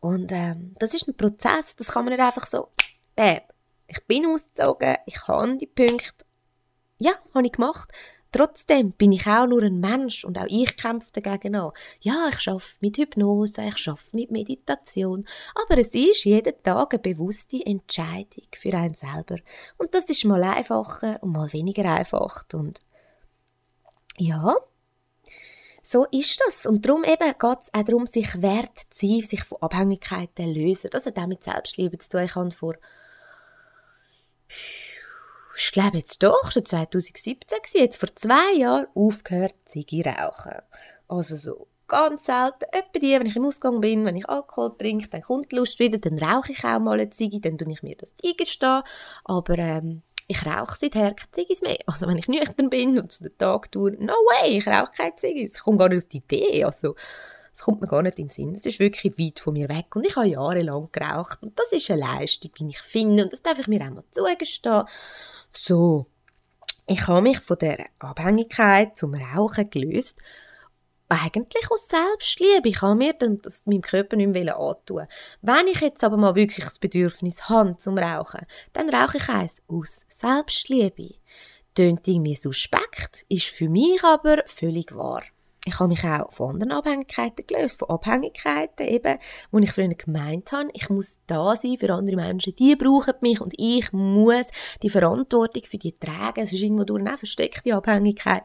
[0.00, 2.68] Und ähm, das ist ein Prozess, das kann man nicht einfach so,
[3.14, 3.42] bäm,
[3.86, 6.24] ich bin ausgezogen, ich habe die Punkte,
[6.98, 7.88] ja, habe ich gemacht,
[8.36, 11.72] Trotzdem bin ich auch nur ein Mensch und auch ich kämpfe dagegen an.
[12.00, 16.98] Ja, ich arbeite mit Hypnose, ich arbeite mit Meditation, aber es ist jeden Tag eine
[16.98, 19.36] bewusste Entscheidung für einen selber.
[19.78, 22.44] Und das ist mal einfacher und mal weniger einfach.
[22.52, 22.80] Und
[24.18, 24.54] ja,
[25.82, 26.66] so ist das.
[26.66, 30.60] Und darum eben geht es auch darum, sich wert zu sein, sich von Abhängigkeiten zu
[30.60, 30.90] lösen.
[30.90, 32.24] Das hat auch mit Selbstliebe zu tun.
[32.24, 32.74] Ich habe vor
[35.56, 40.52] ich glaube jetzt doch, 2017 war, jetzt vor zwei Jahren aufgehört, Ziggy rauchen.
[41.08, 45.08] Also so ganz selten, etwa die, wenn ich im Ausgang bin, wenn ich Alkohol trinke,
[45.08, 47.82] dann kommt die Lust wieder, dann rauche ich auch mal eine Ziggy, dann tue ich
[47.82, 48.82] mir das eingestehen,
[49.24, 51.78] aber ähm, ich rauche seither keine Ziggis mehr.
[51.86, 55.16] Also wenn ich nüchtern bin und zu den Tag tue, no way, ich rauche keine
[55.16, 56.96] Ziggis, ich komme gar nicht auf die Idee, also
[57.52, 58.54] das kommt mir gar nicht in den Sinn.
[58.54, 61.90] Es ist wirklich weit von mir weg und ich habe jahrelang geraucht und das ist
[61.90, 64.84] eine Leistung, die ich finde und das darf ich mir auch mal zugestehen.
[65.58, 66.06] So,
[66.86, 70.20] ich habe mich von der Abhängigkeit zum Rauchen gelöst.
[71.08, 72.68] Eigentlich aus Selbstliebe.
[72.68, 75.06] Ich habe mir das meinem Körper nicht mehr antun.
[75.40, 79.62] Wenn ich jetzt aber mal wirklich das Bedürfnis habe zum Rauchen, dann rauche ich eins
[79.66, 81.14] aus Selbstliebe.
[81.74, 85.22] Tönt irgendwie suspekt, ist für mich aber völlig wahr
[85.66, 89.18] ich habe mich auch von anderen Abhängigkeiten gelöst, von Abhängigkeiten eben,
[89.50, 93.40] wo ich früher gemeint habe, ich muss da sein für andere Menschen, die brauchen mich
[93.40, 94.46] und ich muss
[94.82, 98.44] die Verantwortung für die tragen, es ist irgendwo durch eine versteckte Abhängigkeit,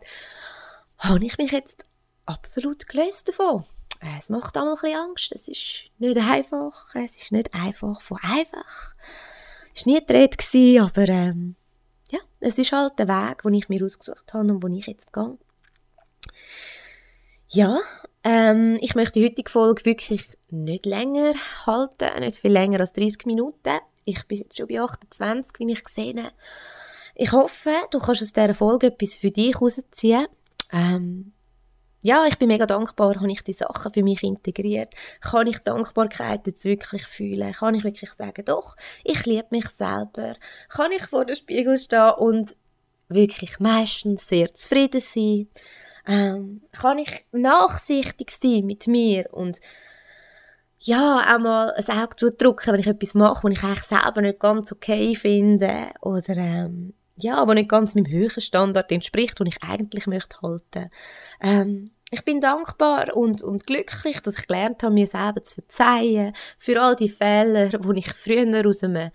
[0.97, 1.85] habe ich mich jetzt
[2.25, 3.65] absolut gelöst davon.
[4.17, 8.17] Es macht auch ein bisschen Angst, es ist nicht einfach, es ist nicht einfach von
[8.23, 8.95] einfach.
[9.75, 11.55] Es war nie die Rede, aber ähm,
[12.09, 15.13] ja, es ist halt der Weg, den ich mir ausgesucht habe und wo ich jetzt
[15.13, 15.37] gehe.
[17.53, 17.81] Ja,
[18.23, 21.33] ähm, ich möchte die heutige Folge wirklich nicht länger
[21.65, 23.77] halten, nicht viel länger als 30 Minuten.
[24.05, 26.33] Ich bin jetzt schon bei 28, wie ich gesehen habe.
[27.13, 30.27] Ich hoffe, du kannst aus dieser Folge etwas für dich rausziehen.
[30.71, 31.33] Ähm,
[32.01, 34.93] ja, ich bin mega dankbar, habe ich die Sachen für mich integriert.
[35.19, 37.51] Kann ich Dankbarkeit jetzt wirklich fühlen?
[37.51, 40.35] Kann ich wirklich sagen, doch, ich liebe mich selber?
[40.69, 42.55] Kann ich vor dem Spiegel stehen und
[43.09, 45.49] wirklich meistens sehr zufrieden sein?
[46.07, 49.59] Ähm, kann ich nachsichtig sein mit mir und
[50.83, 54.39] ja, auch mal ein Auge zudrücken, wenn ich etwas mache, was ich eigentlich selber nicht
[54.39, 59.61] ganz okay finde oder ähm, ja, wo nicht ganz meinem höheren Standard entspricht, den ich
[59.61, 60.89] eigentlich möchte halten.
[61.39, 66.33] Ähm, ich bin dankbar und, und glücklich, dass ich gelernt habe, mir selber zu verzeihen
[66.57, 69.11] für all die Fehler, die ich früher aus einem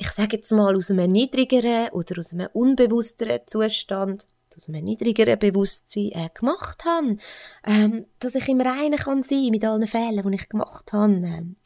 [0.00, 5.38] ich sage jetzt mal, aus einem niedrigeren oder aus einem unbewussteren Zustand aus einem niedrigeren
[5.38, 7.16] Bewusstsein äh, gemacht habe.
[7.64, 11.12] Ähm, dass ich im Reinen kann sein mit allen Fehlern, die ich gemacht habe.
[11.14, 11.56] Ähm,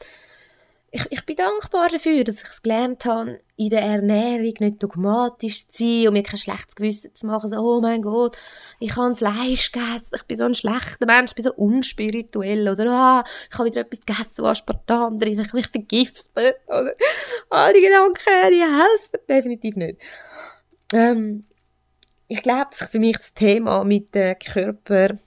[0.95, 5.67] ich, ich bin dankbar dafür, dass ich es gelernt habe, in der Ernährung nicht dogmatisch
[5.67, 7.49] zu sein und mir kein schlechtes Gewissen zu machen.
[7.49, 8.37] So, oh mein Gott,
[8.79, 12.69] ich habe Fleisch gegessen, ich bin so ein schlechter Mensch, ich bin so unspirituell.
[12.69, 16.57] Oder ah, ich habe wieder etwas gegessen, wo Aspartam drin ich habe mich vergiftet.
[16.67, 16.95] Oder,
[17.49, 19.99] all die Gedanken, die helfen definitiv nicht.
[20.93, 21.47] Ähm,
[22.33, 25.19] ich glaube, dass ich für mich das Thema mit dem Körper,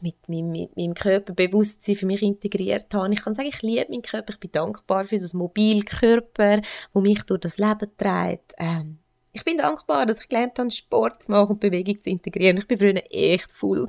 [0.00, 3.12] mit meinem, mit meinem Körperbewusstsein für mich integriert habe.
[3.12, 7.22] Ich kann sagen, ich liebe meinen Körper, ich bin dankbar für das Mobilkörper, wo mich
[7.24, 8.54] durch das Leben trägt.
[8.56, 8.98] Ähm,
[9.32, 12.58] Ich bin dankbar, dass ich gelernt habe, Sport zu machen und Bewegung zu integrieren.
[12.58, 13.88] Ich bin früher echt faul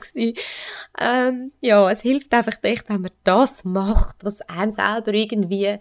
[1.00, 5.78] Ähm, ja, es hilft einfach echt, wenn man das macht, was einem selber irgendwie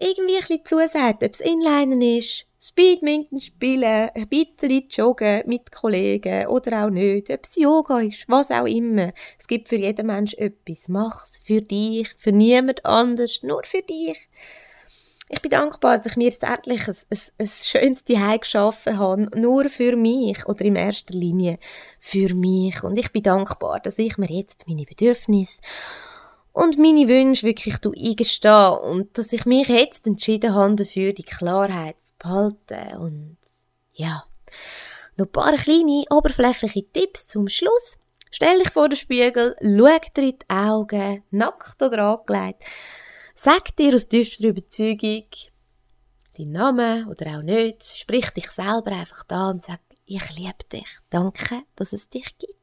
[0.00, 6.48] irgendwie ein bisschen zusagt, ob es Inlinen ist, Speedminton spielen, ein bisschen joggen mit Kollegen
[6.48, 9.12] oder auch nicht, ob es Yoga ist, was auch immer.
[9.38, 10.88] Es gibt für jeden Mensch etwas.
[10.88, 14.28] Mach es für dich, für niemand anders, nur für dich
[15.30, 19.28] ich bin dankbar, dass ich mir jetzt endlich ein, ein, ein schönes Zuhause geschaffen habe,
[19.38, 21.58] nur für mich oder in erster Linie
[22.00, 22.82] für mich.
[22.82, 25.60] Und ich bin dankbar, dass ich mir jetzt meine Bedürfnisse
[26.58, 31.94] und meine Wünsche wirklich eingestehe und dass ich mich jetzt entschieden habe dafür, die Klarheit
[32.02, 32.96] zu behalten.
[32.96, 33.36] Und
[33.92, 34.24] ja,
[35.16, 37.98] noch ein paar kleine oberflächliche Tipps zum Schluss.
[38.32, 42.64] Stell dich vor den Spiegel, schau dir in die Augen, nackt oder angelegt
[43.36, 45.28] Sag dir aus tiefster Überzeugung
[46.36, 47.84] deinen Namen oder auch nicht.
[47.84, 50.88] Sprich dich selber einfach da und sag, ich liebe dich.
[51.08, 52.57] Danke, dass es dich gibt.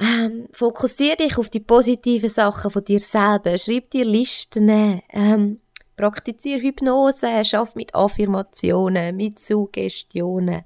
[0.00, 3.58] Ähm, fokussiere dich auf die positiven Sachen von dir selber.
[3.58, 5.02] Schreib dir Listen.
[5.10, 5.60] Ähm,
[5.96, 7.44] praktiziere Hypnose.
[7.44, 10.62] Schaff mit Affirmationen, mit Suggestionen.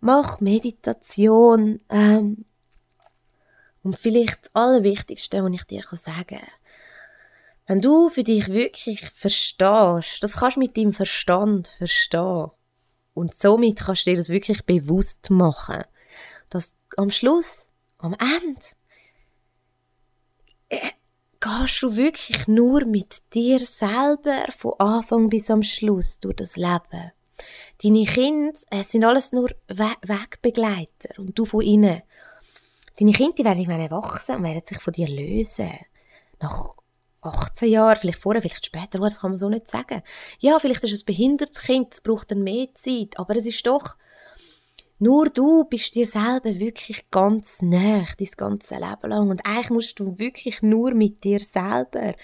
[0.00, 1.80] Mach Meditation.
[1.90, 2.46] Ähm,
[3.82, 6.48] und vielleicht das Allerwichtigste, was ich dir sagen kann,
[7.66, 12.50] wenn du für dich wirklich verstehst, das kannst du mit deinem Verstand verstehen.
[13.14, 15.84] Und somit kannst du dir das wirklich bewusst machen,
[16.48, 17.66] dass am Schluss,
[18.02, 18.66] Ende,
[20.68, 20.90] äh,
[21.40, 27.12] gehst du wirklich nur mit dir selber von Anfang bis am Schluss durch das Leben.
[27.82, 32.02] Deine Kinder äh, sind alles nur We Wegbegleiter und du von ihnen.
[32.98, 35.72] Deine Kinder werden irgendwann erwachsen und werden sich von dir lösen.
[36.40, 36.74] Nach
[37.22, 40.02] 18 Jahre, vielleicht vorher, vielleicht später, das kann man so nicht sagen.
[40.38, 43.66] Ja, vielleicht ist es ein behindertes Kind, es braucht dann mehr Zeit, aber es ist
[43.66, 43.96] doch,
[45.02, 49.30] nur du bist dir selber wirklich ganz nah, dein ganze Leben lang.
[49.30, 52.14] Und eigentlich musst du wirklich nur mit dir selber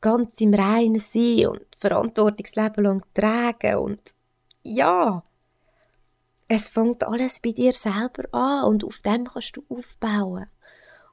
[0.00, 3.76] ganz im Reinen sein und Verantwortungsleben lang tragen.
[3.76, 4.00] Und
[4.62, 5.22] ja,
[6.48, 10.46] es fängt alles bei dir selber an und auf dem kannst du aufbauen.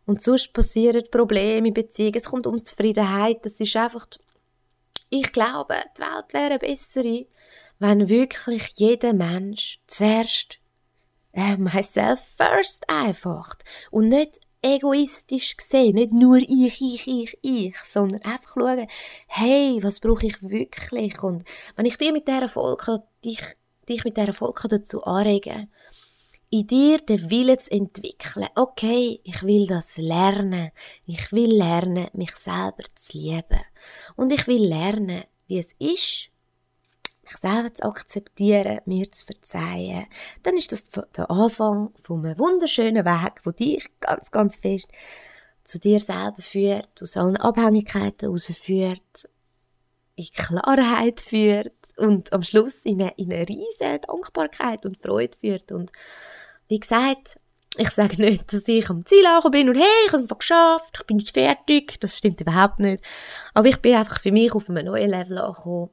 [0.06, 4.08] Und sonst passieren Probleme in Beziehungen, es kommt Unzufriedenheit, das ist einfach,
[5.10, 7.26] ich glaube, die Welt wäre eine bessere,
[7.80, 10.61] wenn wirklich jeder Mensch zuerst
[11.34, 13.56] äh, myself first einfach
[13.90, 18.88] und nicht egoistisch gesehen, nicht nur ich, ich, ich, ich, sondern einfach schauen,
[19.28, 21.22] hey, was brauche ich wirklich?
[21.24, 21.44] Und
[21.76, 23.42] wenn ich dir mit dieser Folge, dich,
[23.90, 25.70] dich mit dieser Folge dazu anregen
[26.52, 28.50] in dir den Willen zu entwickeln.
[28.56, 30.72] Okay, ich will das lernen.
[31.06, 33.62] Ich will lernen, mich selber zu lieben.
[34.18, 36.30] Und ich will lernen, wie es ist,
[37.32, 40.06] mich selber zu akzeptieren, mir zu verzeihen.
[40.44, 40.84] Dann ist das
[41.16, 44.88] der Anfang von einem wunderschönen Weg, wo dich ganz, ganz fest
[45.64, 49.30] zu dir selber führt, aus allen Abhängigkeiten herausführt,
[50.16, 55.72] in Klarheit führt und am Schluss in eine, in eine riesige Dankbarkeit und Freude führt
[55.72, 55.92] und
[56.68, 57.38] wie gesagt,
[57.78, 60.98] ich sage nicht, dass ich am Ziel angekommen bin und hey, ich habe es geschafft,
[61.00, 62.00] ich bin jetzt fertig.
[62.02, 63.02] Das stimmt überhaupt nicht.
[63.54, 65.90] Aber ich bin einfach für mich auf einem neuen Level angekommen.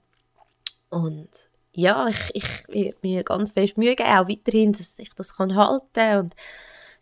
[0.91, 5.37] Und ja, ich, ich werde mir ganz fest Mühe geben, auch weiterhin, dass ich das
[5.37, 6.35] kann halten und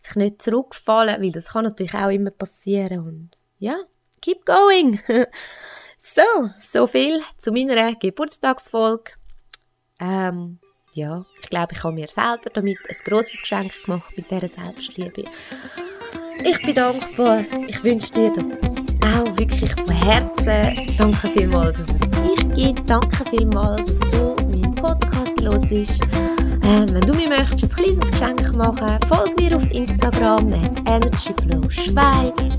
[0.03, 3.01] sich nicht zurückfallen, weil das kann natürlich auch immer passieren.
[3.01, 3.77] Und ja,
[4.21, 5.01] keep going.
[6.01, 9.13] so, so viel zu meiner Geburtstagsfolge.
[9.99, 10.59] Ähm,
[10.93, 15.25] ja, ich glaube, ich habe mir selber damit ein grosses Geschenk gemacht mit dieser Selbstliebe.
[16.43, 17.45] Ich bin dankbar.
[17.67, 18.76] Ich wünsche dir das
[19.39, 20.97] wirklich von Herzen.
[20.99, 22.89] Danke vielmals, dass es dich gibt.
[22.89, 26.01] Danke vielmals, dass du meinen Podcast hörst.
[26.63, 32.59] Ähm, wenn du mir möchtest, ein kleines Geschenk machen, folg mir auf Instagram at EnergyFlowSchweiz.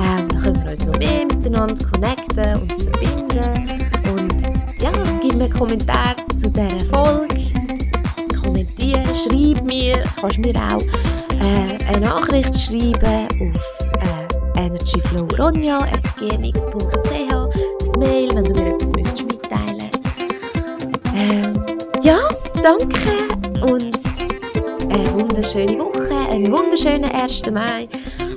[0.00, 3.80] Ähm, dann können wir uns noch mehr miteinander connecten und verbinden.
[4.12, 7.38] Und ja, gib mir einen Kommentar zu dieser Folge
[8.40, 10.82] kommentieren, schreib mir, kannst mir auch
[11.40, 13.77] äh, eine Nachricht schreiben auf
[14.88, 19.90] energyflowronja.gmx.ch ein Mail, wenn du mir etwas möchtest mitteilen
[21.14, 21.54] ähm,
[22.02, 22.18] Ja,
[22.62, 23.28] danke
[23.62, 23.98] und
[24.90, 27.50] eine wunderschöne Woche, einen wunderschönen 1.
[27.50, 27.88] Mai.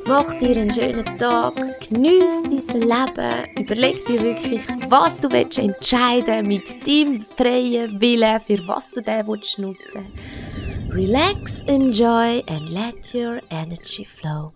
[0.05, 1.53] Mach dir einen schönen Tag,
[1.87, 8.67] genieß dein Leben, überleg dir wirklich, was du willst entscheiden mit deinem freien Willen, für
[8.67, 10.11] was du den willst nutzen.
[10.91, 14.51] Relax, enjoy and let your energy flow.